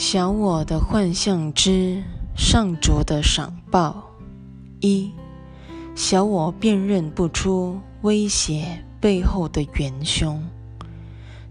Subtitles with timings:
[0.00, 2.04] 小我的幻象之
[2.36, 4.10] 上着的赏报：
[4.78, 5.10] 一、
[5.96, 10.40] 小我辨认不出威胁背后的元凶。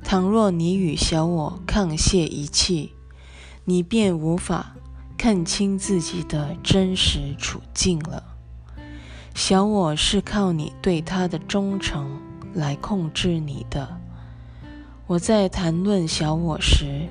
[0.01, 2.93] 倘若你与小我沆瀣一气，
[3.65, 4.77] 你便无法
[5.17, 8.23] 看清自己的真实处境了。
[9.35, 12.17] 小我是靠你对他的忠诚
[12.53, 13.97] 来控制你的。
[15.05, 17.09] 我在谈论小我时。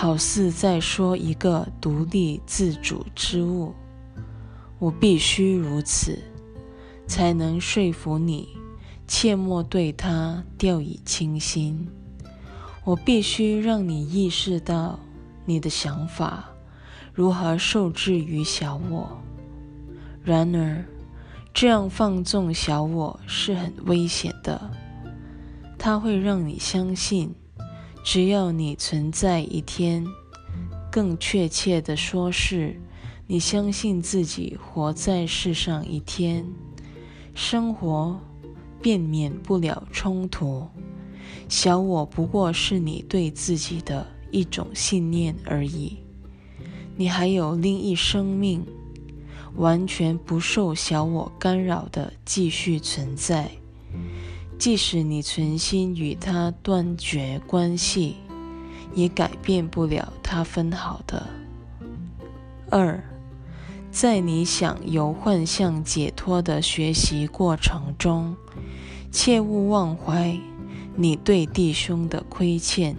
[0.00, 3.74] 好似在说一个独立自主之物，
[4.78, 6.16] 我必须如此，
[7.08, 8.48] 才能说服你，
[9.08, 11.88] 切莫对他掉以轻心。
[12.84, 15.00] 我必须让你意识到
[15.44, 16.48] 你的想法
[17.12, 19.20] 如何受制于小我。
[20.22, 20.84] 然而，
[21.52, 24.70] 这样放纵小我是很危险的，
[25.76, 27.34] 它会让你相信。
[28.10, 30.02] 只要你存在一天，
[30.90, 32.80] 更确切的说是，
[33.26, 36.46] 你相信自己活在世上一天，
[37.34, 38.18] 生活
[38.80, 40.66] 便免不了冲突。
[41.50, 45.98] 小我不过是你对自己的一种信念而已。
[46.96, 48.64] 你还有另一生命，
[49.56, 53.50] 完全不受小我干扰的继续存在。
[54.58, 58.16] 即使你存心与他断绝关系，
[58.92, 61.26] 也改变不了他分好的。
[62.68, 63.02] 二，
[63.92, 68.36] 在你想由幻象解脱的学习过程中，
[69.12, 70.36] 切勿忘怀
[70.96, 72.96] 你对弟兄的亏欠，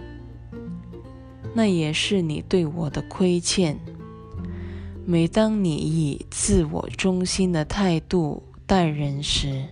[1.54, 3.78] 那也是你对我的亏欠。
[5.04, 9.66] 每当你以自我中心的态度待人时，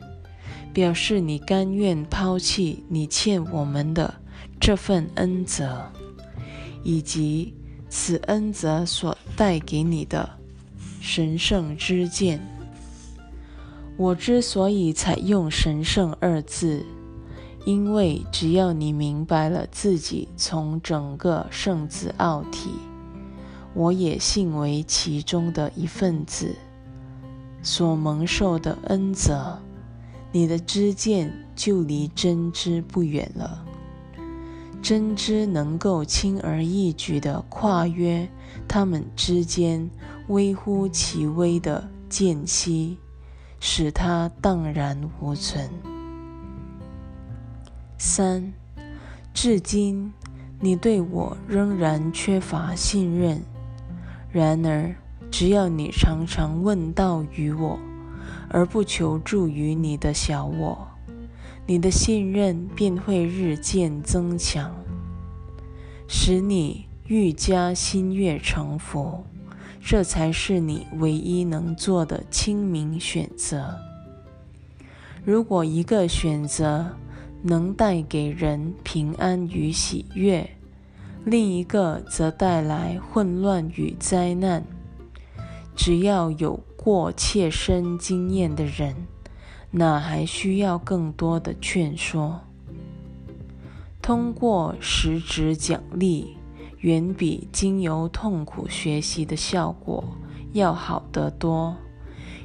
[0.79, 4.15] 表示你甘愿抛弃你欠我们的
[4.61, 5.91] 这份恩泽，
[6.85, 7.53] 以及
[7.89, 10.39] 此恩泽所带给你的
[11.01, 12.41] 神圣之见。
[13.97, 16.87] 我之所以采用“神圣”二字，
[17.65, 22.71] 因为只要你明白了自己从整个圣子奥体，
[23.75, 26.55] 我也信为其中的一份子，
[27.65, 29.59] 所蒙受的恩泽。
[30.39, 33.65] 你的知见就离真知不远了。
[34.81, 38.29] 真知能够轻而易举地跨越
[38.69, 39.91] 他们之间
[40.29, 42.99] 微乎其微的间隙，
[43.59, 45.69] 使它荡然无存。
[47.99, 48.53] 三，
[49.35, 50.13] 至今
[50.61, 53.43] 你对我仍然缺乏信任。
[54.31, 54.95] 然而，
[55.33, 57.77] 只要你常常问道于我。
[58.49, 60.89] 而不求助于你的小我，
[61.67, 64.75] 你的信任便会日渐增强，
[66.09, 69.25] 使你愈加心悦诚服。
[69.81, 73.79] 这才是你唯一能做的清明选择。
[75.25, 76.87] 如果一个选择
[77.43, 80.49] 能带给人平安与喜悦，
[81.25, 84.65] 另一个则带来混乱与灾难，
[85.77, 86.59] 只要有。
[86.89, 88.97] 过切身经验的人，
[89.73, 92.41] 哪还需要更多的劝说？
[94.01, 96.39] 通过实质奖励，
[96.79, 100.03] 远比经由痛苦学习的效果
[100.55, 101.77] 要好得多。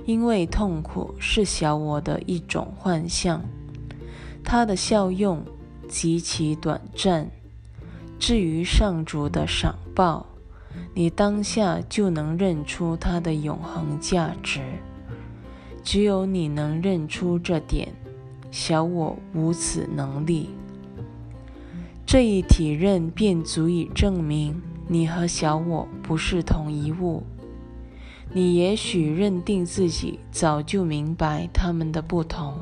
[0.06, 3.42] 因为痛苦是小我的一种幻象，
[4.44, 5.42] 它的效用
[5.88, 7.32] 极其短暂。
[8.20, 10.26] 至于上主的赏报，
[10.94, 14.62] 你当下就能认出它的永恒价值。
[15.84, 17.94] 只有你能认出这点，
[18.52, 20.50] 小我无此能力。
[22.06, 27.24] 这一体认便足以证明你和小我不是同一物。
[28.32, 32.56] 你也许认定自己早就明白他们的不同，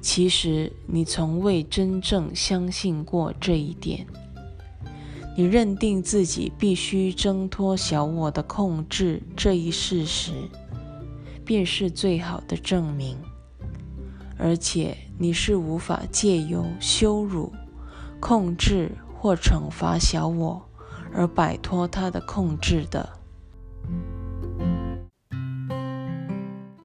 [0.00, 4.06] 其实你从未真正相信过这一点。
[5.36, 10.32] 你认定自己必须挣脱小我的控制这一事实，
[11.44, 13.16] 便是最好的证明。
[14.38, 17.52] 而且你是无法借由羞辱、
[18.20, 20.62] 控制或惩罚小我
[21.12, 23.08] 而摆脱他的控制的。